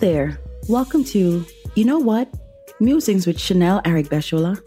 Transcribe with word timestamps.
there. 0.00 0.40
Welcome 0.66 1.04
to, 1.04 1.44
you 1.74 1.84
know 1.84 1.98
what? 1.98 2.32
Musings 2.80 3.26
with 3.26 3.36
Shinnell 3.36 3.82
Arigbeshola, 3.84 4.58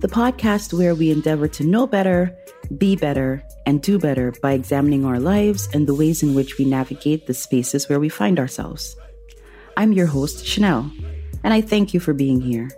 the 0.00 0.08
podcast 0.08 0.76
where 0.76 0.96
we 0.96 1.12
endeavor 1.12 1.46
to 1.46 1.62
know 1.62 1.86
better, 1.86 2.36
be 2.76 2.96
better, 2.96 3.44
and 3.64 3.80
do 3.80 3.96
better 3.96 4.32
by 4.42 4.52
examining 4.52 5.04
our 5.04 5.20
lives 5.20 5.68
and 5.72 5.86
the 5.86 5.94
ways 5.94 6.24
in 6.24 6.34
which 6.34 6.58
we 6.58 6.64
navigate 6.64 7.26
the 7.28 7.34
spaces 7.34 7.88
where 7.88 8.00
we 8.00 8.08
find 8.08 8.40
ourselves. 8.40 8.96
I'm 9.76 9.92
your 9.92 10.06
host, 10.06 10.44
Shinnell, 10.44 10.90
and 11.44 11.54
I 11.54 11.60
thank 11.60 11.94
you 11.94 12.00
for 12.00 12.12
being 12.12 12.40
here. 12.40 12.68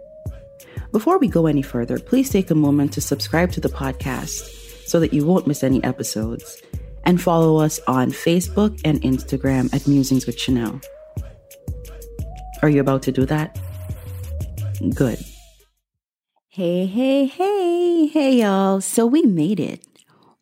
Before 0.92 1.18
we 1.18 1.26
go 1.26 1.46
any 1.46 1.62
further, 1.62 1.98
please 1.98 2.28
take 2.28 2.50
a 2.50 2.54
moment 2.54 2.92
to 2.92 3.00
subscribe 3.00 3.50
to 3.52 3.62
the 3.62 3.70
podcast 3.70 4.86
so 4.86 5.00
that 5.00 5.14
you 5.14 5.24
won't 5.24 5.46
miss 5.46 5.64
any 5.64 5.82
episodes, 5.84 6.62
and 7.04 7.18
follow 7.18 7.56
us 7.56 7.80
on 7.86 8.10
Facebook 8.10 8.78
and 8.84 9.00
Instagram 9.00 9.72
at 9.72 9.88
Musings 9.88 10.26
with 10.26 10.36
Shinnell. 10.36 10.84
Are 12.62 12.68
you 12.68 12.80
about 12.80 13.02
to 13.02 13.12
do 13.12 13.26
that? 13.26 13.58
Good. 14.94 15.18
Hey, 16.48 16.86
hey, 16.86 17.26
hey, 17.26 18.06
hey, 18.06 18.40
y'all. 18.40 18.80
So 18.80 19.06
we 19.06 19.22
made 19.22 19.60
it. 19.60 19.84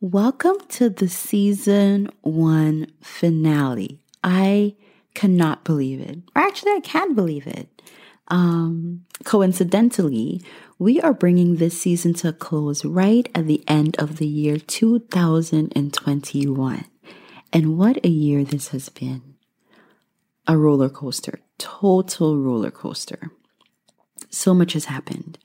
Welcome 0.00 0.56
to 0.68 0.90
the 0.90 1.08
season 1.08 2.08
one 2.22 2.86
finale. 3.00 4.00
I 4.22 4.76
cannot 5.14 5.64
believe 5.64 6.00
it. 6.00 6.18
Or 6.36 6.42
actually, 6.42 6.72
I 6.72 6.80
can 6.80 7.14
believe 7.14 7.46
it. 7.46 7.68
Um, 8.28 9.04
coincidentally, 9.24 10.42
we 10.78 11.00
are 11.00 11.12
bringing 11.12 11.56
this 11.56 11.80
season 11.80 12.14
to 12.14 12.28
a 12.28 12.32
close 12.32 12.84
right 12.84 13.28
at 13.34 13.46
the 13.46 13.62
end 13.66 13.96
of 13.98 14.18
the 14.18 14.26
year 14.26 14.58
2021. 14.58 16.84
And 17.52 17.78
what 17.78 18.04
a 18.04 18.08
year 18.08 18.44
this 18.44 18.68
has 18.68 18.88
been! 18.88 19.34
A 20.46 20.56
roller 20.56 20.88
coaster, 20.88 21.40
total 21.58 22.38
roller 22.38 22.70
coaster. 22.70 23.30
So 24.30 24.54
much 24.54 24.72
has 24.72 24.86
happened, 24.86 25.38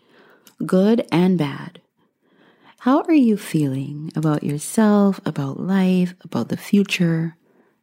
good 0.65 1.07
and 1.11 1.37
bad. 1.37 1.81
How 2.79 3.01
are 3.01 3.13
you 3.13 3.37
feeling 3.37 4.11
about 4.15 4.43
yourself, 4.43 5.19
about 5.25 5.59
life, 5.59 6.13
about 6.21 6.49
the 6.49 6.57
future, 6.57 7.35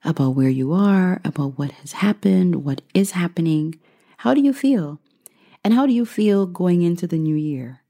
about 0.05 0.31
where 0.31 0.49
you 0.49 0.73
are, 0.73 1.21
about 1.25 1.59
what 1.59 1.71
has 1.73 1.93
happened, 1.93 2.65
what 2.65 2.81
is 2.95 3.11
happening? 3.11 3.79
How 4.19 4.33
do 4.33 4.41
you 4.41 4.53
feel? 4.53 4.99
And 5.63 5.75
how 5.75 5.87
do 5.87 5.93
you 5.93 6.07
feel 6.07 6.47
going 6.47 6.83
into 6.83 7.07
the 7.07 7.19
new 7.19 7.35
year? 7.35 7.83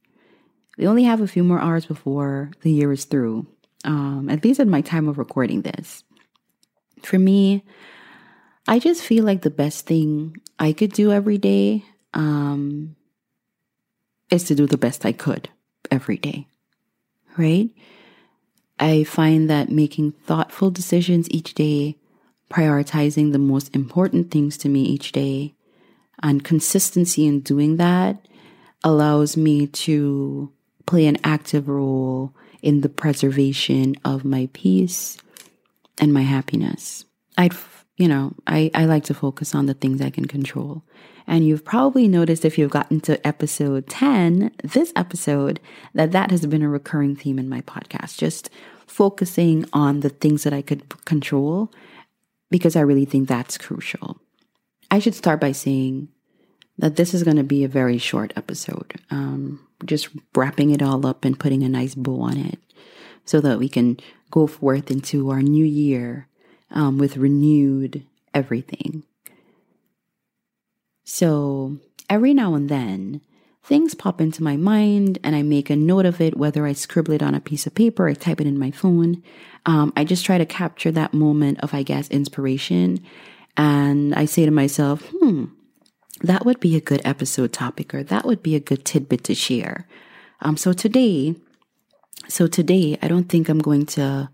We 0.78 0.87
only 0.87 1.05
have 1.05 1.21
a 1.21 1.28
few 1.28 1.45
more 1.45 1.61
hours 1.61 1.87
before 1.87 2.50
the 2.62 2.71
year 2.71 2.93
is 2.93 3.05
through, 3.05 3.47
um, 3.84 4.28
at 4.28 4.45
least 4.45 4.61
at 4.61 4.67
my 4.67 4.81
time 4.81 5.09
of 5.09 5.19
recording 5.19 5.62
this. 5.62 6.05
For 7.03 7.19
me, 7.19 7.65
I 8.69 8.78
just 8.78 9.03
feel 9.03 9.25
like 9.25 9.42
the 9.42 9.50
best 9.50 9.86
thing 9.86 10.36
I 10.59 10.72
could 10.72 10.92
do 10.92 11.12
every 11.12 11.39
day 11.39 11.84
um, 12.14 12.97
is 14.31 14.45
to 14.45 14.55
do 14.55 14.67
the 14.67 14.78
best 14.78 15.06
I 15.06 15.12
could 15.12 15.48
every 15.91 16.17
day, 16.17 16.48
right? 17.37 17.70
I 18.78 19.05
find 19.05 19.48
that 19.48 19.70
making 19.70 20.12
thoughtful 20.12 20.70
decisions 20.70 21.28
each 21.31 21.55
day, 21.55 21.97
prioritizing 22.50 23.33
the 23.33 23.39
most 23.39 23.75
important 23.75 24.31
things 24.31 24.59
to 24.59 24.69
me 24.69 24.83
each 24.83 25.12
day, 25.12 25.55
and 26.22 26.44
consistency 26.44 27.27
in 27.27 27.41
doing 27.41 27.77
that 27.77 28.27
allows 28.83 29.37
me 29.37 29.67
to 29.67 30.53
play 30.87 31.06
an 31.06 31.19
active 31.25 31.69
role 31.69 32.34
in 32.62 32.81
the 32.81 32.89
preservation 32.89 33.94
of 34.05 34.25
my 34.25 34.48
peace 34.53 35.19
and 35.98 36.12
my 36.12 36.22
happiness. 36.22 37.05
I'd, 37.39 37.55
you 37.97 38.09
know, 38.09 38.34
I, 38.47 38.71
I 38.75 38.84
like 38.84 39.05
to 39.05 39.15
focus 39.15 39.55
on 39.55 39.67
the 39.67 39.75
things 39.75 40.01
I 40.01 40.11
can 40.11 40.27
control. 40.27 40.83
And 41.27 41.47
you've 41.47 41.65
probably 41.65 42.07
noticed 42.07 42.45
if 42.45 42.57
you've 42.57 42.71
gotten 42.71 43.01
to 43.03 43.27
episode 43.27 43.89
10, 43.89 44.53
this 44.62 44.93
episode, 44.95 45.59
that 45.95 46.12
that 46.12 46.31
has 46.31 46.47
been 46.47 46.62
a 46.62 46.69
recurring 46.69 47.17
theme 47.17 47.39
in 47.39 47.49
my 47.49 47.62
podcast, 47.62 48.19
just 48.19 48.49
focusing 48.87 49.65
on 49.73 50.01
the 50.01 50.09
things 50.09 50.45
that 50.45 50.53
I 50.53 50.62
could 50.62 51.05
control 51.05 51.73
because 52.51 52.77
I 52.77 52.81
really 52.81 53.05
think 53.05 53.29
that's 53.29 53.59
crucial. 53.59 54.21
I 54.91 55.01
should 55.01 55.15
start 55.15 55.41
by 55.41 55.53
saying 55.53 56.09
that 56.79 56.97
this 56.97 57.12
is 57.12 57.25
going 57.25 57.39
to 57.39 57.43
be 57.43 57.65
a 57.65 57.69
very 57.69 57.99
short 57.99 58.33
episode. 58.37 58.95
Um, 59.11 59.67
just 59.85 60.09
wrapping 60.35 60.71
it 60.71 60.83
all 60.83 61.05
up 61.06 61.25
and 61.25 61.39
putting 61.39 61.65
a 61.65 61.69
nice 61.69 61.95
bow 61.95 62.21
on 62.21 62.37
it 62.37 62.61
so 63.25 63.41
that 63.41 63.59
we 63.59 63.69
can 63.69 63.99
go 64.31 64.47
forth 64.47 64.91
into 64.91 65.31
our 65.31 65.43
new 65.43 65.65
year 65.65 66.29
um, 66.71 66.99
with 66.99 67.16
renewed 67.16 68.04
everything. 68.34 69.04
So 71.04 71.78
every 72.10 72.34
now 72.34 72.54
and 72.54 72.69
then, 72.69 73.21
things 73.62 73.94
pop 73.94 74.21
into 74.21 74.43
my 74.43 74.56
mind 74.56 75.19
and 75.25 75.34
I 75.34 75.43
make 75.43 75.71
a 75.71 75.76
note 75.76 76.06
of 76.06 76.21
it, 76.21 76.37
whether 76.37 76.66
I 76.66 76.72
scribble 76.72 77.15
it 77.15 77.22
on 77.22 77.34
a 77.34 77.41
piece 77.41 77.66
of 77.66 77.75
paper, 77.75 78.09
I 78.09 78.15
type 78.15 78.41
it 78.41 78.47
in 78.47 78.59
my 78.59 78.71
phone. 78.71 79.22
Um, 79.66 79.93
I 79.97 80.05
just 80.05 80.25
try 80.25 80.38
to 80.38 80.47
capture 80.47 80.93
that 80.93 81.15
moment 81.15 81.60
of, 81.60 81.75
I 81.75 81.82
guess, 81.82 82.09
inspiration 82.09 83.00
and 83.56 84.15
I 84.15 84.25
say 84.26 84.44
to 84.44 84.50
myself, 84.50 85.03
hmm, 85.19 85.47
that 86.22 86.47
would 86.47 86.60
be 86.60 86.76
a 86.76 86.81
good 86.81 87.03
episode 87.05 87.53
topic 87.53 87.94
or 87.94 88.03
that 88.05 88.25
would 88.25 88.43
be 88.43 88.55
a 88.55 88.60
good 88.60 88.84
tidbit 88.84 89.25
to 89.25 89.34
share. 89.34 89.88
Um, 90.41 90.56
so 90.56 90.72
today, 90.72 91.34
so 92.28 92.47
today, 92.47 92.99
I 93.03 93.09
don't 93.09 93.28
think 93.28 93.49
I'm 93.49 93.59
going 93.59 93.87
to 93.87 94.31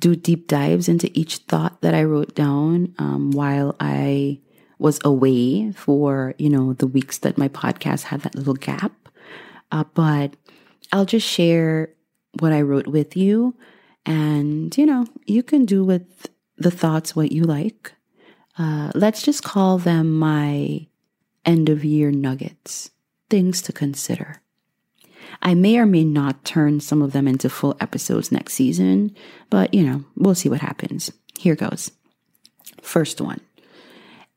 do 0.00 0.16
deep 0.16 0.48
dives 0.48 0.88
into 0.88 1.10
each 1.18 1.38
thought 1.38 1.82
that 1.82 1.94
I 1.94 2.04
wrote 2.04 2.34
down 2.34 2.94
um, 2.98 3.30
while 3.30 3.76
I 3.78 4.40
was 4.78 4.98
away 5.04 5.72
for 5.72 6.34
you 6.38 6.48
know 6.48 6.72
the 6.72 6.86
weeks 6.86 7.18
that 7.18 7.38
my 7.38 7.48
podcast 7.48 8.04
had 8.04 8.22
that 8.22 8.34
little 8.34 8.54
gap. 8.54 8.92
Uh, 9.70 9.84
but 9.94 10.34
I'll 10.92 11.04
just 11.04 11.28
share 11.28 11.90
what 12.40 12.52
I 12.52 12.62
wrote 12.62 12.86
with 12.88 13.16
you, 13.16 13.54
and 14.04 14.76
you 14.76 14.86
know 14.86 15.06
you 15.26 15.42
can 15.42 15.64
do 15.66 15.84
with 15.84 16.28
the 16.56 16.70
thoughts 16.70 17.14
what 17.14 17.30
you 17.30 17.44
like. 17.44 17.92
Uh, 18.58 18.90
let's 18.94 19.22
just 19.22 19.44
call 19.44 19.78
them 19.78 20.18
my 20.18 20.86
end 21.44 21.68
of 21.68 21.84
year 21.84 22.10
nuggets, 22.10 22.90
things 23.28 23.62
to 23.62 23.72
consider. 23.72 24.42
I 25.42 25.54
may 25.54 25.78
or 25.78 25.86
may 25.86 26.04
not 26.04 26.44
turn 26.44 26.80
some 26.80 27.02
of 27.02 27.12
them 27.12 27.26
into 27.26 27.48
full 27.48 27.76
episodes 27.80 28.30
next 28.30 28.54
season, 28.54 29.14
but 29.48 29.72
you 29.72 29.82
know, 29.82 30.04
we'll 30.16 30.34
see 30.34 30.48
what 30.48 30.60
happens. 30.60 31.10
Here 31.38 31.54
goes. 31.54 31.92
First 32.82 33.20
one 33.20 33.40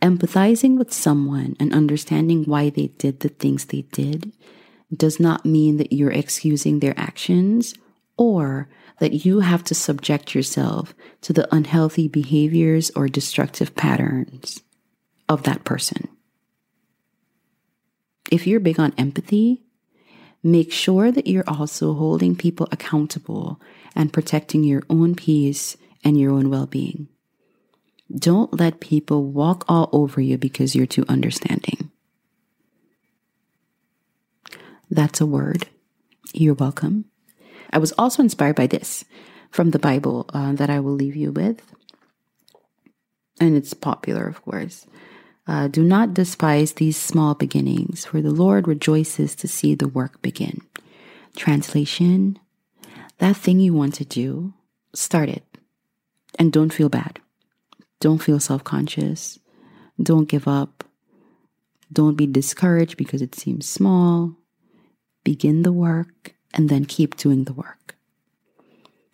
empathizing 0.03 0.77
with 0.77 0.91
someone 0.91 1.55
and 1.61 1.73
understanding 1.73 2.43
why 2.43 2.69
they 2.69 2.87
did 2.87 3.21
the 3.21 3.29
things 3.29 3.65
they 3.65 3.83
did 3.93 4.33
does 4.93 5.17
not 5.17 5.45
mean 5.45 5.77
that 5.77 5.93
you're 5.93 6.11
excusing 6.11 6.79
their 6.79 6.93
actions 6.99 7.73
or 8.17 8.67
that 8.99 9.25
you 9.25 9.39
have 9.39 9.63
to 9.63 9.73
subject 9.73 10.35
yourself 10.35 10.93
to 11.21 11.31
the 11.31 11.47
unhealthy 11.55 12.09
behaviors 12.09 12.91
or 12.97 13.07
destructive 13.07 13.73
patterns 13.75 14.61
of 15.29 15.43
that 15.43 15.63
person. 15.63 16.09
If 18.29 18.45
you're 18.45 18.59
big 18.59 18.79
on 18.81 18.93
empathy, 18.97 19.63
make 20.43 20.71
sure 20.71 21.11
that 21.11 21.27
you're 21.27 21.47
also 21.47 21.93
holding 21.93 22.35
people 22.35 22.67
accountable 22.71 23.59
and 23.95 24.13
protecting 24.13 24.63
your 24.63 24.83
own 24.89 25.15
peace 25.15 25.77
and 26.03 26.19
your 26.19 26.31
own 26.31 26.49
well 26.49 26.65
being. 26.67 27.07
Don't 28.13 28.59
let 28.59 28.79
people 28.79 29.23
walk 29.23 29.63
all 29.67 29.89
over 29.91 30.21
you 30.21 30.37
because 30.37 30.75
you're 30.75 30.85
too 30.85 31.05
understanding. 31.07 31.89
That's 34.91 35.21
a 35.21 35.25
word. 35.25 35.67
You're 36.33 36.53
welcome. 36.53 37.05
I 37.71 37.79
was 37.79 37.93
also 37.93 38.21
inspired 38.21 38.55
by 38.55 38.67
this 38.67 39.05
from 39.49 39.71
the 39.71 39.79
Bible 39.79 40.29
uh, 40.33 40.53
that 40.53 40.69
I 40.69 40.79
will 40.79 40.93
leave 40.93 41.15
you 41.15 41.31
with. 41.31 41.61
And 43.39 43.55
it's 43.55 43.73
popular, 43.73 44.27
of 44.27 44.43
course. 44.43 44.85
Uh, 45.45 45.67
do 45.67 45.83
not 45.83 46.13
despise 46.13 46.73
these 46.73 46.95
small 46.95 47.35
beginnings, 47.35 48.05
for 48.05 48.21
the 48.21 48.31
Lord 48.31 48.67
rejoices 48.67 49.35
to 49.35 49.47
see 49.47 49.75
the 49.75 49.87
work 49.87 50.21
begin. 50.21 50.61
Translation 51.35 52.39
That 53.17 53.35
thing 53.35 53.59
you 53.59 53.73
want 53.73 53.93
to 53.95 54.05
do, 54.05 54.53
start 54.93 55.29
it. 55.29 55.43
And 56.39 56.51
don't 56.51 56.73
feel 56.73 56.89
bad. 56.89 57.19
Don't 57.99 58.19
feel 58.21 58.39
self 58.39 58.63
conscious. 58.63 59.39
Don't 60.01 60.29
give 60.29 60.47
up. 60.47 60.83
Don't 61.91 62.15
be 62.15 62.25
discouraged 62.25 62.97
because 62.97 63.21
it 63.21 63.35
seems 63.35 63.67
small. 63.67 64.35
Begin 65.23 65.61
the 65.61 65.71
work 65.71 66.35
and 66.53 66.69
then 66.69 66.85
keep 66.85 67.15
doing 67.17 67.43
the 67.43 67.53
work. 67.53 67.95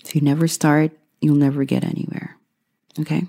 If 0.03 0.15
you 0.15 0.21
never 0.21 0.47
start, 0.47 0.91
you'll 1.21 1.35
never 1.35 1.65
get 1.65 1.83
anywhere. 1.83 2.37
Okay? 2.99 3.27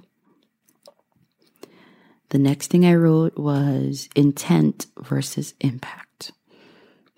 The 2.30 2.38
next 2.38 2.68
thing 2.68 2.86
I 2.86 2.94
wrote 2.94 3.36
was 3.36 4.08
intent 4.14 4.86
versus 4.98 5.54
impact. 5.60 6.32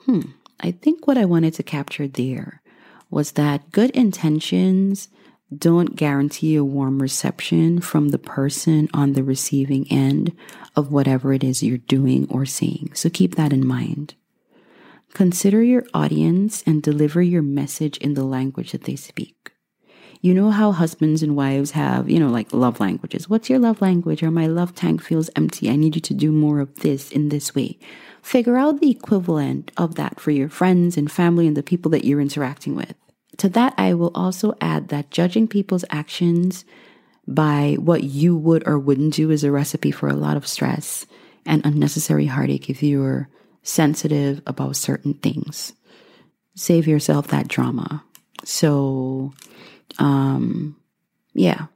Hmm, 0.07 0.33
I 0.59 0.73
think 0.73 1.07
what 1.07 1.19
I 1.19 1.27
wanted 1.27 1.55
to 1.55 1.63
capture 1.63 2.09
there 2.09 2.63
was 3.11 3.33
that 3.33 3.71
good 3.71 3.91
intentions 3.91 5.09
don't 5.57 5.97
guarantee 5.97 6.57
a 6.57 6.65
warm 6.65 7.03
reception 7.03 7.81
from 7.81 8.09
the 8.09 8.19
person 8.19 8.89
on 8.95 9.13
the 9.13 9.23
receiving 9.23 9.87
end 9.91 10.35
of 10.75 10.91
whatever 10.91 11.35
it 11.35 11.45
is 11.45 11.63
you're 11.63 11.77
doing 11.77 12.27
or 12.31 12.47
saying. 12.47 12.91
So 12.95 13.11
keep 13.11 13.35
that 13.35 13.53
in 13.53 13.67
mind. 13.67 14.15
Consider 15.13 15.63
your 15.63 15.85
audience 15.93 16.63
and 16.67 16.83
deliver 16.83 17.21
your 17.21 17.43
message 17.43 17.99
in 17.99 18.15
the 18.15 18.25
language 18.25 18.73
that 18.73 18.85
they 18.85 18.97
speak. 18.97 19.52
You 20.23 20.35
know 20.35 20.51
how 20.51 20.71
husbands 20.71 21.25
and 21.25 21.35
wives 21.35 21.73
have, 21.73 22.09
you 22.09 22.21
know, 22.21 22.29
like 22.29 22.53
love 22.53 22.79
languages. 22.79 23.29
What's 23.29 23.51
your 23.51 23.59
love 23.59 23.83
language? 23.83 24.23
Or 24.23 24.31
my 24.31 24.47
love 24.47 24.73
tank 24.73 25.03
feels 25.03 25.29
empty. 25.35 25.69
I 25.69 25.75
need 25.75 25.97
you 25.97 26.01
to 26.01 26.15
do 26.15 26.31
more 26.31 26.61
of 26.61 26.73
this 26.77 27.11
in 27.11 27.29
this 27.29 27.57
way. 27.57 27.77
Figure 28.23 28.57
out 28.57 28.81
the 28.81 28.91
equivalent 28.91 29.73
of 29.77 29.97
that 29.97 30.21
for 30.21 30.31
your 30.31 30.49
friends 30.49 30.97
and 30.97 31.11
family 31.11 31.49
and 31.49 31.57
the 31.57 31.63
people 31.63 31.91
that 31.91 32.05
you're 32.05 32.21
interacting 32.21 32.77
with. 32.77 32.95
To 33.39 33.49
that, 33.49 33.75
I 33.77 33.95
will 33.95 34.13
also 34.15 34.55
add 34.61 34.89
that 34.89 35.11
judging 35.11 35.49
people's 35.49 35.85
actions 35.91 36.65
by 37.27 37.77
what 37.81 38.05
you 38.05 38.37
would 38.37 38.63
or 38.65 38.79
wouldn't 38.79 39.15
do 39.15 39.33
is 39.33 39.43
a 39.43 39.51
recipe 39.51 39.91
for 39.91 40.09
a 40.09 40.15
lot 40.15 40.37
of 40.37 40.47
stress 40.47 41.05
and 41.45 41.67
unnecessary 41.67 42.27
heartache 42.27 42.71
if 42.71 42.81
you're 42.81 43.29
sensitive 43.65 44.41
about 44.47 44.77
certain 44.77 45.15
things. 45.15 45.73
Save 46.55 46.87
yourself 46.87 47.27
that 47.29 47.49
drama. 47.49 48.05
So, 48.45 49.33
um, 49.99 50.77
yeah. 51.35 51.67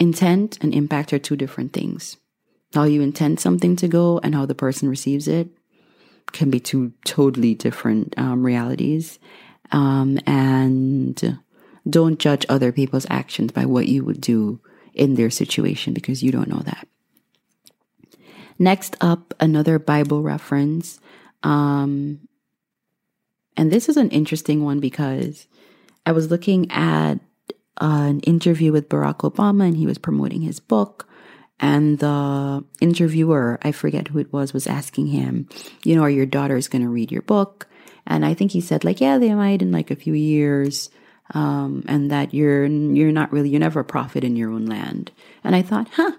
Intent 0.00 0.58
and 0.60 0.74
impact 0.74 1.12
are 1.12 1.18
two 1.18 1.36
different 1.36 1.72
things. 1.72 2.16
How 2.74 2.84
you 2.84 3.02
intend 3.02 3.38
something 3.38 3.76
to 3.76 3.88
go 3.88 4.18
and 4.22 4.34
how 4.34 4.46
the 4.46 4.54
person 4.54 4.88
receives 4.88 5.28
it 5.28 5.48
can 6.32 6.50
be 6.50 6.60
two 6.60 6.92
totally 7.04 7.54
different 7.54 8.14
um, 8.16 8.44
realities. 8.44 9.18
Um, 9.70 10.18
and 10.26 11.38
don't 11.88 12.18
judge 12.18 12.46
other 12.48 12.72
people's 12.72 13.06
actions 13.10 13.52
by 13.52 13.66
what 13.66 13.86
you 13.86 14.04
would 14.04 14.20
do 14.20 14.60
in 14.94 15.14
their 15.14 15.30
situation 15.30 15.92
because 15.92 16.22
you 16.22 16.32
don't 16.32 16.48
know 16.48 16.62
that. 16.64 16.86
Next 18.58 18.96
up, 19.00 19.34
another 19.40 19.78
Bible 19.78 20.22
reference. 20.22 21.00
Um, 21.42 22.28
and 23.56 23.70
this 23.70 23.88
is 23.88 23.96
an 23.96 24.10
interesting 24.10 24.64
one 24.64 24.80
because 24.80 25.46
I 26.04 26.12
was 26.12 26.30
looking 26.30 26.70
at 26.70 27.20
an 27.80 28.20
interview 28.20 28.72
with 28.72 28.88
Barack 28.88 29.18
Obama 29.18 29.66
and 29.66 29.76
he 29.76 29.86
was 29.86 29.98
promoting 29.98 30.42
his 30.42 30.60
book. 30.60 31.08
And 31.60 31.98
the 32.00 32.64
interviewer, 32.80 33.58
I 33.62 33.72
forget 33.72 34.08
who 34.08 34.18
it 34.18 34.32
was, 34.32 34.52
was 34.52 34.66
asking 34.66 35.08
him, 35.08 35.48
you 35.84 35.94
know, 35.94 36.02
are 36.02 36.10
your 36.10 36.26
daughters 36.26 36.68
going 36.68 36.82
to 36.82 36.88
read 36.88 37.12
your 37.12 37.22
book? 37.22 37.68
And 38.06 38.26
I 38.26 38.34
think 38.34 38.50
he 38.50 38.60
said, 38.60 38.84
like, 38.84 39.00
yeah, 39.00 39.18
they 39.18 39.32
might 39.34 39.62
in 39.62 39.70
like 39.70 39.90
a 39.90 39.96
few 39.96 40.14
years. 40.14 40.90
Um, 41.34 41.84
and 41.86 42.10
that 42.10 42.34
you're 42.34 42.66
you're 42.66 43.12
not 43.12 43.32
really 43.32 43.48
you're 43.48 43.60
never 43.60 43.80
a 43.80 43.84
prophet 43.84 44.22
in 44.22 44.36
your 44.36 44.50
own 44.50 44.66
land. 44.66 45.12
And 45.44 45.56
I 45.56 45.62
thought, 45.62 45.88
huh, 45.94 46.12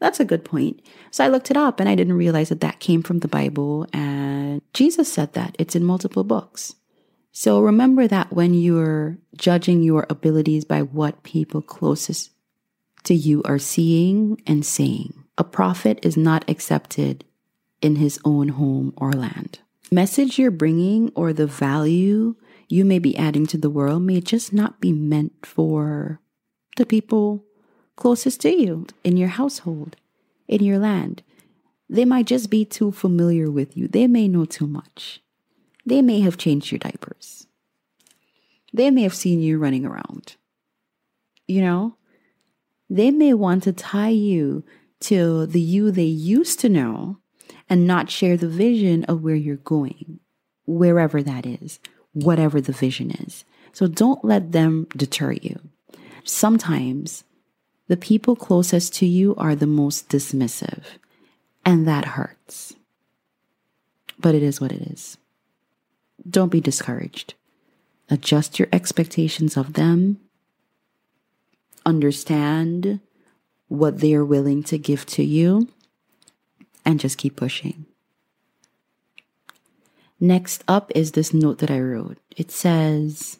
that's 0.00 0.20
a 0.20 0.24
good 0.24 0.44
point. 0.44 0.82
So 1.12 1.24
I 1.24 1.28
looked 1.28 1.50
it 1.50 1.56
up 1.56 1.80
and 1.80 1.88
I 1.88 1.94
didn't 1.94 2.14
realize 2.14 2.50
that 2.50 2.60
that 2.60 2.80
came 2.80 3.02
from 3.02 3.20
the 3.20 3.28
Bible 3.28 3.86
and 3.92 4.60
Jesus 4.74 5.10
said 5.10 5.32
that. 5.34 5.54
It's 5.58 5.76
in 5.76 5.84
multiple 5.84 6.24
books. 6.24 6.74
So 7.32 7.60
remember 7.60 8.08
that 8.08 8.32
when 8.32 8.54
you're 8.54 9.18
judging 9.36 9.82
your 9.82 10.06
abilities 10.10 10.64
by 10.64 10.82
what 10.82 11.22
people 11.22 11.62
closest 11.62 12.30
to 13.04 13.14
you 13.14 13.42
are 13.44 13.58
seeing 13.58 14.40
and 14.46 14.64
saying. 14.64 15.14
A 15.38 15.44
prophet 15.44 15.98
is 16.02 16.16
not 16.16 16.48
accepted 16.48 17.24
in 17.80 17.96
his 17.96 18.20
own 18.24 18.48
home 18.48 18.92
or 18.96 19.12
land. 19.12 19.60
Message 19.90 20.38
you're 20.38 20.50
bringing 20.50 21.10
or 21.14 21.32
the 21.32 21.46
value 21.46 22.36
you 22.68 22.84
may 22.84 22.98
be 22.98 23.16
adding 23.16 23.46
to 23.46 23.58
the 23.58 23.70
world 23.70 24.02
may 24.02 24.20
just 24.20 24.52
not 24.52 24.80
be 24.80 24.92
meant 24.92 25.44
for 25.44 26.20
the 26.76 26.86
people 26.86 27.44
closest 27.96 28.40
to 28.42 28.50
you 28.50 28.86
in 29.02 29.16
your 29.16 29.28
household, 29.28 29.96
in 30.46 30.62
your 30.62 30.78
land. 30.78 31.22
They 31.88 32.04
might 32.04 32.26
just 32.26 32.50
be 32.50 32.64
too 32.64 32.92
familiar 32.92 33.50
with 33.50 33.76
you. 33.76 33.88
They 33.88 34.06
may 34.06 34.28
know 34.28 34.44
too 34.44 34.66
much. 34.66 35.20
They 35.84 36.02
may 36.02 36.20
have 36.20 36.36
changed 36.36 36.70
your 36.70 36.78
diapers. 36.78 37.46
They 38.72 38.90
may 38.90 39.02
have 39.02 39.14
seen 39.14 39.40
you 39.40 39.58
running 39.58 39.84
around. 39.84 40.36
You 41.46 41.62
know, 41.62 41.96
they 42.88 43.10
may 43.10 43.34
want 43.34 43.64
to 43.64 43.72
tie 43.72 44.08
you 44.08 44.64
to 45.00 45.46
the 45.46 45.60
you 45.60 45.90
they 45.90 46.02
used 46.02 46.60
to 46.60 46.68
know 46.68 47.18
and 47.68 47.86
not 47.86 48.10
share 48.10 48.36
the 48.36 48.48
vision 48.48 49.04
of 49.04 49.22
where 49.22 49.34
you're 49.34 49.56
going, 49.56 50.20
wherever 50.66 51.22
that 51.22 51.46
is, 51.46 51.80
whatever 52.12 52.60
the 52.60 52.72
vision 52.72 53.10
is. 53.10 53.44
So 53.72 53.86
don't 53.86 54.24
let 54.24 54.52
them 54.52 54.86
deter 54.96 55.32
you. 55.32 55.58
Sometimes 56.24 57.24
the 57.88 57.96
people 57.96 58.36
closest 58.36 58.94
to 58.96 59.06
you 59.06 59.34
are 59.36 59.54
the 59.54 59.66
most 59.66 60.08
dismissive, 60.08 60.84
and 61.64 61.86
that 61.88 62.04
hurts. 62.04 62.74
But 64.18 64.34
it 64.34 64.42
is 64.42 64.60
what 64.60 64.72
it 64.72 64.82
is. 64.82 65.16
Don't 66.28 66.50
be 66.50 66.60
discouraged. 66.60 67.34
Adjust 68.08 68.58
your 68.58 68.68
expectations 68.72 69.56
of 69.56 69.74
them 69.74 70.18
understand 71.86 73.00
what 73.68 73.98
they 73.98 74.14
are 74.14 74.24
willing 74.24 74.62
to 74.64 74.78
give 74.78 75.06
to 75.06 75.22
you, 75.22 75.68
and 76.84 76.98
just 76.98 77.18
keep 77.18 77.36
pushing. 77.36 77.86
Next 80.18 80.64
up 80.66 80.90
is 80.94 81.12
this 81.12 81.32
note 81.32 81.58
that 81.58 81.70
I 81.70 81.80
wrote. 81.80 82.18
It 82.36 82.50
says, 82.50 83.38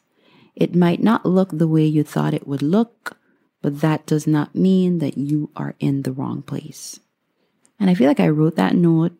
It 0.54 0.74
might 0.74 1.02
not 1.02 1.26
look 1.26 1.50
the 1.52 1.68
way 1.68 1.84
you 1.84 2.04
thought 2.04 2.34
it 2.34 2.46
would 2.46 2.62
look, 2.62 3.18
but 3.60 3.80
that 3.80 4.06
does 4.06 4.26
not 4.26 4.54
mean 4.54 4.98
that 4.98 5.18
you 5.18 5.50
are 5.56 5.74
in 5.78 6.02
the 6.02 6.12
wrong 6.12 6.42
place. 6.42 7.00
And 7.78 7.90
I 7.90 7.94
feel 7.94 8.08
like 8.08 8.20
I 8.20 8.28
wrote 8.28 8.56
that 8.56 8.74
note, 8.74 9.12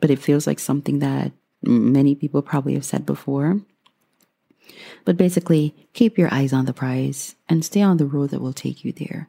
but 0.00 0.10
it 0.10 0.18
feels 0.18 0.46
like 0.46 0.58
something 0.58 0.98
that 1.00 1.32
many 1.62 2.14
people 2.14 2.42
probably 2.42 2.74
have 2.74 2.84
said 2.84 3.06
before. 3.06 3.60
But 5.04 5.16
basically, 5.16 5.74
keep 5.92 6.16
your 6.16 6.32
eyes 6.32 6.52
on 6.52 6.66
the 6.66 6.72
prize 6.72 7.34
and 7.48 7.64
stay 7.64 7.82
on 7.82 7.96
the 7.96 8.06
road 8.06 8.30
that 8.30 8.40
will 8.40 8.52
take 8.52 8.84
you 8.84 8.92
there. 8.92 9.28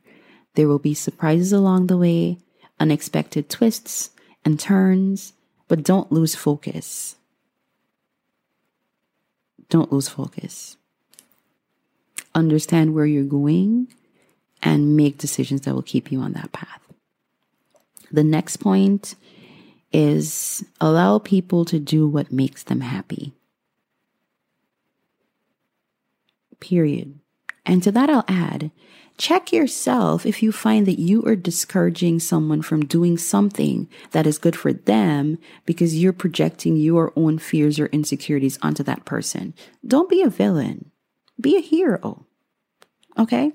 There 0.56 0.68
will 0.68 0.80
be 0.80 0.94
surprises 0.94 1.52
along 1.52 1.88
the 1.88 1.98
way, 1.98 2.38
unexpected 2.80 3.50
twists 3.50 4.12
and 4.46 4.60
turns, 4.60 5.34
but 5.68 5.84
don't 5.84 6.12
lose 6.12 6.36
focus. 6.36 7.16
Don't 9.70 9.92
lose 9.92 10.08
focus. 10.08 10.78
Understand 12.36 12.94
where 12.94 13.06
you're 13.06 13.24
going 13.24 13.88
and 14.62 14.96
make 14.96 15.18
decisions 15.18 15.62
that 15.62 15.74
will 15.74 15.82
keep 15.82 16.12
you 16.12 16.20
on 16.20 16.34
that 16.34 16.52
path. 16.52 16.82
The 18.12 18.24
next 18.24 18.58
point 18.58 19.16
is 19.94 20.66
allow 20.82 21.20
people 21.20 21.64
to 21.66 21.80
do 21.80 22.08
what 22.08 22.32
makes 22.32 22.64
them 22.64 22.82
happy. 22.82 23.34
period. 26.64 27.20
And 27.66 27.84
to 27.84 27.92
that, 27.92 28.10
I'll 28.10 28.26
add 28.28 28.72
check 29.16 29.54
yourself 29.54 30.26
if 30.26 30.42
you 30.42 30.52
find 30.52 30.88
that 30.88 30.98
you 30.98 31.24
are 31.24 31.36
discouraging 31.36 32.20
someone 32.20 32.64
from 32.64 32.84
doing 32.84 33.16
something 33.16 33.88
that 34.10 34.26
is 34.26 34.40
good 34.40 34.56
for 34.56 34.74
them 34.74 35.38
because 35.68 36.02
you're 36.02 36.12
projecting 36.12 36.76
your 36.76 37.14
own 37.16 37.38
fears 37.38 37.80
or 37.80 37.86
insecurities 37.88 38.58
onto 38.64 38.82
that 38.82 39.06
person. 39.06 39.54
Don't 39.86 40.10
be 40.10 40.24
a 40.24 40.32
villain, 40.32 40.90
be 41.40 41.56
a 41.56 41.62
hero. 41.62 42.26
Okay? 43.16 43.52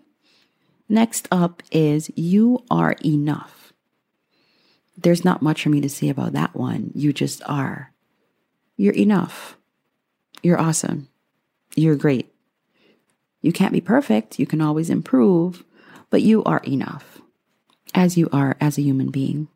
Next 0.88 1.26
up 1.33 1.61
is 1.73 2.09
you 2.14 2.64
are 2.71 2.95
enough. 3.04 3.58
There's 5.00 5.25
not 5.25 5.43
much 5.43 5.62
for 5.62 5.69
me 5.69 5.81
to 5.81 5.88
say 5.88 6.09
about 6.09 6.33
that 6.33 6.57
one. 6.57 6.90
You 6.95 7.12
just 7.12 7.40
are. 7.47 7.93
You're 8.76 8.95
enough. 8.95 9.57
You're 10.43 10.61
awesome. 10.61 11.09
You're 11.76 11.95
great. 11.97 12.33
You 13.40 13.52
can't 13.52 13.73
be 13.73 13.81
perfect, 13.81 14.40
you 14.40 14.47
can 14.47 14.61
always 14.61 14.90
improve, 14.90 15.62
but 16.11 16.23
you 16.23 16.43
are 16.43 16.61
enough 16.67 17.21
as 17.95 18.19
you 18.19 18.28
are 18.33 18.57
as 18.61 18.76
a 18.76 18.83
human 18.83 19.11
being. 19.11 19.47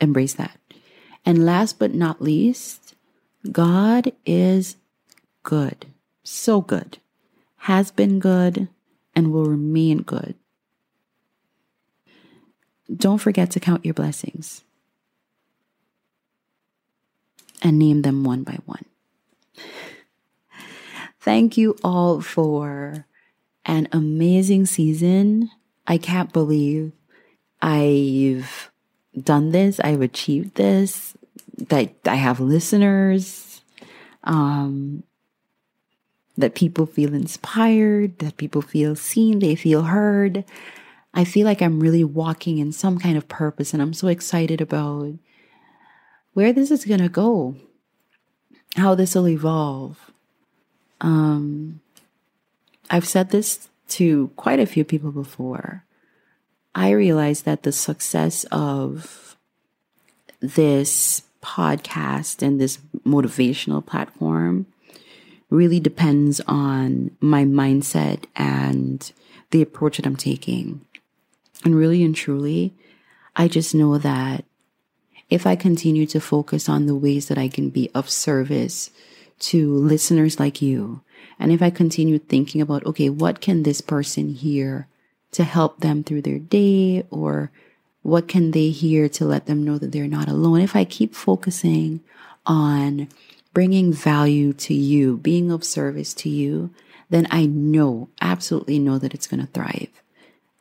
Embrace 0.00 0.32
that. 0.34 0.58
And 1.26 1.44
last 1.44 1.78
but 1.78 1.92
not 1.92 2.22
least, 2.22 2.94
God 3.52 4.12
is 4.24 4.76
good, 5.42 5.86
so 6.22 6.62
good, 6.62 6.98
has 7.56 7.90
been 7.90 8.18
good, 8.18 8.68
and 9.14 9.30
will 9.30 9.44
remain 9.44 9.98
good. 9.98 10.34
Don't 12.94 13.18
forget 13.18 13.50
to 13.50 13.60
count 13.60 13.84
your 13.84 13.94
blessings 13.94 14.64
and 17.62 17.78
name 17.78 18.02
them 18.02 18.24
one 18.24 18.42
by 18.42 18.58
one. 18.66 18.84
Thank 21.20 21.56
you 21.56 21.76
all 21.82 22.20
for 22.20 23.06
an 23.66 23.88
amazing 23.92 24.66
season. 24.66 25.50
I 25.86 25.98
can't 25.98 26.32
believe 26.32 26.92
I've 27.60 28.70
done 29.20 29.50
this, 29.50 29.80
I've 29.80 30.00
achieved 30.00 30.54
this, 30.54 31.14
that 31.56 31.94
I 32.06 32.14
have 32.14 32.40
listeners. 32.40 33.60
Um, 34.24 35.02
that 36.38 36.54
people 36.54 36.86
feel 36.86 37.12
inspired, 37.12 38.20
that 38.20 38.36
people 38.36 38.62
feel 38.62 38.94
seen, 38.94 39.40
they 39.40 39.56
feel 39.56 39.82
heard. 39.82 40.44
I 41.12 41.24
feel 41.24 41.44
like 41.44 41.60
I'm 41.60 41.80
really 41.80 42.04
walking 42.04 42.58
in 42.58 42.70
some 42.70 42.98
kind 42.98 43.18
of 43.18 43.28
purpose, 43.28 43.72
and 43.72 43.82
I'm 43.82 43.92
so 43.92 44.06
excited 44.06 44.60
about 44.60 45.14
where 46.34 46.52
this 46.52 46.70
is 46.70 46.84
going 46.84 47.00
to 47.00 47.08
go, 47.08 47.56
how 48.76 48.94
this 48.94 49.14
will 49.14 49.28
evolve. 49.28 50.12
Um, 51.00 51.80
I've 52.90 53.06
said 53.06 53.30
this 53.30 53.68
to 53.88 54.28
quite 54.36 54.60
a 54.60 54.66
few 54.66 54.84
people 54.84 55.12
before. 55.12 55.84
I 56.74 56.90
realize 56.90 57.42
that 57.42 57.62
the 57.62 57.72
success 57.72 58.44
of 58.52 59.36
this 60.40 61.22
podcast 61.42 62.42
and 62.42 62.60
this 62.60 62.78
motivational 63.04 63.84
platform 63.84 64.66
really 65.50 65.80
depends 65.80 66.40
on 66.46 67.10
my 67.20 67.44
mindset 67.44 68.24
and 68.36 69.12
the 69.50 69.62
approach 69.62 69.96
that 69.96 70.06
I'm 70.06 70.16
taking. 70.16 70.82
And 71.64 71.74
really 71.74 72.04
and 72.04 72.14
truly, 72.14 72.74
I 73.34 73.48
just 73.48 73.74
know 73.74 73.98
that 73.98 74.44
if 75.30 75.46
I 75.46 75.56
continue 75.56 76.06
to 76.06 76.20
focus 76.20 76.68
on 76.68 76.86
the 76.86 76.94
ways 76.94 77.28
that 77.28 77.38
I 77.38 77.48
can 77.48 77.70
be 77.70 77.90
of 77.94 78.08
service 78.08 78.90
to 79.40 79.72
listeners 79.72 80.40
like 80.40 80.62
you, 80.62 81.02
and 81.38 81.52
if 81.52 81.62
I 81.62 81.70
continue 81.70 82.18
thinking 82.18 82.60
about, 82.60 82.84
okay, 82.86 83.08
what 83.10 83.40
can 83.40 83.62
this 83.62 83.80
person 83.80 84.30
hear 84.30 84.88
to 85.32 85.44
help 85.44 85.80
them 85.80 86.02
through 86.02 86.22
their 86.22 86.38
day 86.38 87.04
or 87.10 87.50
what 88.02 88.26
can 88.26 88.52
they 88.52 88.70
hear 88.70 89.08
to 89.10 89.24
let 89.24 89.46
them 89.46 89.62
know 89.62 89.78
that 89.78 89.92
they're 89.92 90.08
not 90.08 90.28
alone? 90.28 90.60
If 90.60 90.74
I 90.74 90.84
keep 90.84 91.14
focusing 91.14 92.00
on 92.46 93.08
bringing 93.52 93.92
value 93.92 94.52
to 94.54 94.74
you, 94.74 95.18
being 95.18 95.50
of 95.50 95.64
service 95.64 96.14
to 96.14 96.28
you, 96.28 96.70
then 97.10 97.26
I 97.30 97.46
know, 97.46 98.08
absolutely 98.20 98.78
know 98.78 98.98
that 98.98 99.14
it's 99.14 99.26
going 99.26 99.40
to 99.40 99.52
thrive. 99.52 99.88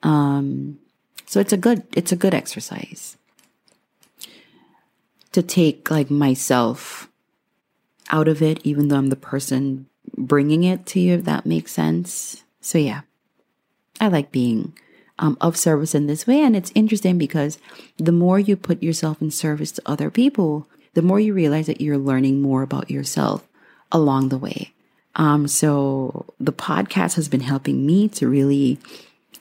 Um, 0.04 0.80
so 1.26 1.40
it's 1.40 1.54
a 1.54 1.58
good, 1.58 1.84
it's 1.96 2.12
a 2.12 2.16
good 2.16 2.34
exercise 2.34 3.18
to 5.38 5.44
take 5.44 5.92
like 5.92 6.10
myself 6.10 7.12
out 8.10 8.28
of 8.28 8.42
it, 8.42 8.60
even 8.64 8.88
though 8.88 8.96
I'm 8.96 9.10
the 9.10 9.16
person 9.16 9.86
bringing 10.18 10.64
it 10.64 10.88
to 10.88 11.00
you, 11.00 11.14
if 11.14 11.26
that 11.26 11.46
makes 11.46 11.72
sense. 11.72 12.44
So 12.60 12.80
yeah, 12.80 13.02
I 14.02 14.08
like 14.08 14.32
being 14.32 14.76
um, 15.20 15.38
of 15.40 15.56
service 15.56 15.94
in 15.94 16.08
this 16.08 16.26
way. 16.26 16.42
And 16.42 16.56
it's 16.56 16.72
interesting 16.74 17.20
because 17.20 17.60
the 17.98 18.12
more 18.12 18.40
you 18.40 18.56
put 18.56 18.82
yourself 18.82 19.22
in 19.22 19.30
service 19.30 19.72
to 19.74 19.82
other 19.86 20.10
people, 20.10 20.68
the 20.96 21.04
more 21.04 21.20
you 21.20 21.36
realize 21.36 21.68
that 21.68 21.82
you're 21.82 22.00
learning 22.00 22.42
more 22.42 22.64
about 22.64 22.90
yourself 22.90 23.48
along 23.92 24.30
the 24.30 24.40
way. 24.40 24.74
Um, 25.18 25.48
so 25.48 26.34
the 26.40 26.52
podcast 26.52 27.14
has 27.14 27.30
been 27.30 27.42
helping 27.42 27.86
me 27.86 28.08
to 28.10 28.28
really 28.28 28.80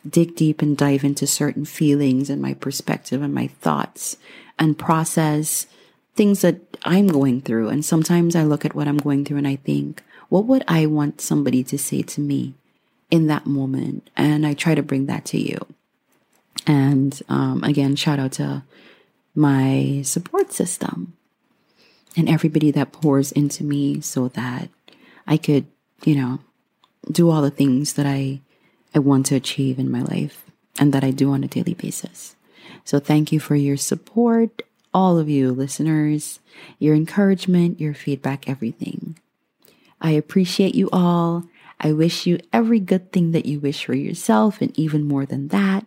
dig 0.06 0.36
deep 0.36 0.60
and 0.60 0.76
dive 0.76 1.04
into 1.04 1.26
certain 1.26 1.64
feelings 1.64 2.28
and 2.28 2.42
my 2.42 2.52
perspective 2.52 3.22
and 3.22 3.32
my 3.32 3.46
thoughts 3.46 4.18
and 4.58 4.78
process 4.78 5.66
things 6.16 6.40
that 6.40 6.60
I'm 6.84 7.06
going 7.06 7.42
through. 7.42 7.68
And 7.68 7.84
sometimes 7.84 8.34
I 8.34 8.42
look 8.42 8.64
at 8.64 8.74
what 8.74 8.88
I'm 8.88 8.98
going 8.98 9.24
through 9.24 9.38
and 9.38 9.48
I 9.48 9.56
think, 9.56 10.02
what 10.28 10.46
would 10.46 10.64
I 10.66 10.86
want 10.86 11.20
somebody 11.20 11.62
to 11.64 11.78
say 11.78 12.02
to 12.02 12.20
me 12.20 12.54
in 13.10 13.26
that 13.28 13.46
moment? 13.46 14.10
And 14.16 14.46
I 14.46 14.54
try 14.54 14.74
to 14.74 14.82
bring 14.82 15.06
that 15.06 15.24
to 15.26 15.38
you. 15.38 15.58
And 16.66 17.22
um, 17.28 17.62
again, 17.62 17.94
shout 17.94 18.18
out 18.18 18.32
to 18.32 18.64
my 19.34 20.00
support 20.04 20.52
system 20.52 21.16
and 22.16 22.28
everybody 22.28 22.70
that 22.72 22.92
pours 22.92 23.30
into 23.32 23.62
me 23.62 24.00
so 24.00 24.28
that 24.28 24.70
I 25.26 25.36
could, 25.36 25.66
you 26.04 26.16
know, 26.16 26.40
do 27.10 27.30
all 27.30 27.42
the 27.42 27.50
things 27.50 27.92
that 27.94 28.06
I 28.06 28.40
I 28.94 28.98
want 28.98 29.26
to 29.26 29.34
achieve 29.34 29.78
in 29.78 29.90
my 29.90 30.00
life 30.00 30.44
and 30.78 30.92
that 30.94 31.04
I 31.04 31.10
do 31.10 31.30
on 31.30 31.44
a 31.44 31.48
daily 31.48 31.74
basis. 31.74 32.34
So 32.84 32.98
thank 32.98 33.30
you 33.30 33.38
for 33.38 33.54
your 33.54 33.76
support, 33.76 34.62
all 34.96 35.18
of 35.18 35.28
you 35.28 35.52
listeners, 35.52 36.40
your 36.78 36.94
encouragement, 36.94 37.78
your 37.78 37.92
feedback, 37.92 38.48
everything. 38.48 39.18
I 40.00 40.12
appreciate 40.12 40.74
you 40.74 40.88
all. 40.90 41.44
I 41.78 41.92
wish 41.92 42.24
you 42.24 42.38
every 42.50 42.80
good 42.80 43.12
thing 43.12 43.32
that 43.32 43.44
you 43.44 43.60
wish 43.60 43.84
for 43.84 43.94
yourself 43.94 44.62
and 44.62 44.76
even 44.78 45.04
more 45.04 45.26
than 45.26 45.48
that. 45.48 45.84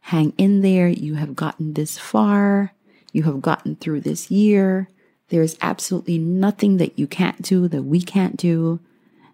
Hang 0.00 0.32
in 0.38 0.62
there. 0.62 0.88
You 0.88 1.16
have 1.16 1.36
gotten 1.36 1.74
this 1.74 1.98
far. 1.98 2.72
You 3.12 3.24
have 3.24 3.42
gotten 3.42 3.76
through 3.76 4.00
this 4.00 4.30
year. 4.30 4.88
There 5.28 5.42
is 5.42 5.58
absolutely 5.60 6.16
nothing 6.16 6.78
that 6.78 6.98
you 6.98 7.06
can't 7.06 7.42
do 7.42 7.68
that 7.68 7.82
we 7.82 8.00
can't 8.00 8.38
do. 8.38 8.80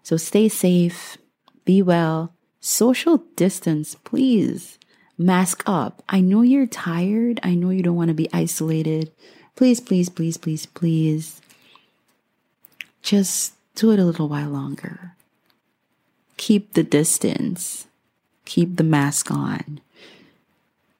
So 0.03 0.17
stay 0.17 0.49
safe, 0.49 1.17
be 1.63 1.81
well, 1.81 2.33
social 2.59 3.23
distance, 3.37 3.95
please. 3.95 4.77
Mask 5.17 5.63
up. 5.65 6.03
I 6.07 6.19
know 6.19 6.41
you're 6.41 6.67
tired. 6.67 7.39
I 7.41 7.55
know 7.55 7.71
you 7.71 7.81
don't 7.81 7.95
want 7.95 8.09
to 8.09 8.13
be 8.13 8.29
isolated. 8.31 9.11
Please, 9.55 9.79
please, 9.79 10.09
please, 10.09 10.37
please, 10.37 10.65
please. 10.67 11.41
Just 13.01 13.53
do 13.75 13.91
it 13.91 13.99
a 13.99 14.05
little 14.05 14.27
while 14.27 14.49
longer. 14.49 15.13
Keep 16.37 16.73
the 16.73 16.83
distance. 16.83 17.87
Keep 18.45 18.75
the 18.75 18.83
mask 18.83 19.31
on. 19.31 19.81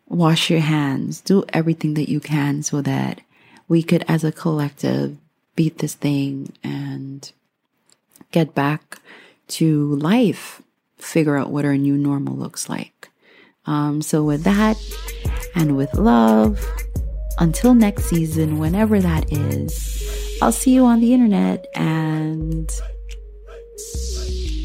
Wash 0.07 0.49
your 0.49 0.61
hands. 0.61 1.21
Do 1.21 1.43
everything 1.53 1.93
that 1.93 2.09
you 2.09 2.19
can 2.19 2.63
so 2.63 2.81
that 2.81 3.21
we 3.67 3.83
could, 3.83 4.03
as 4.07 4.23
a 4.23 4.31
collective, 4.31 5.17
beat 5.55 5.77
this 5.77 5.93
thing 5.93 6.53
and 6.63 7.31
get 8.31 8.55
back 8.55 8.99
to 9.47 9.95
life, 9.95 10.61
figure 10.97 11.37
out 11.37 11.51
what 11.51 11.65
our 11.65 11.77
new 11.77 11.97
normal 11.97 12.35
looks 12.35 12.67
like. 12.69 13.09
Um, 13.67 14.01
so, 14.01 14.23
with 14.23 14.43
that 14.43 14.77
and 15.55 15.77
with 15.77 15.93
love, 15.93 16.59
until 17.37 17.73
next 17.73 18.05
season, 18.05 18.57
whenever 18.57 18.99
that 18.99 19.31
is, 19.31 20.37
I'll 20.41 20.51
see 20.51 20.73
you 20.73 20.85
on 20.85 20.99
the 20.99 21.13
internet. 21.13 21.67
And 21.75 22.71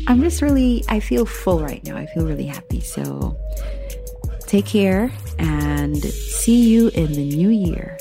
I'm 0.06 0.20
just 0.22 0.40
really, 0.40 0.84
I 0.88 1.00
feel 1.00 1.26
full 1.26 1.60
right 1.60 1.84
now. 1.84 1.96
I 1.96 2.06
feel 2.06 2.26
really 2.26 2.46
happy. 2.46 2.80
So, 2.80 3.36
take 4.46 4.66
care 4.66 5.12
and 5.38 6.02
see 6.02 6.68
you 6.68 6.88
in 6.88 7.12
the 7.12 7.24
new 7.24 7.48
year. 7.48 7.98